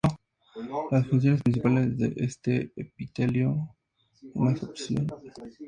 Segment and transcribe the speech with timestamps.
[0.89, 3.75] Las funciones principales de este epitelio
[4.33, 5.51] son la absorción y la secreción.